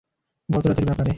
[0.49, 1.09] গত রাতের ব্যাপারে।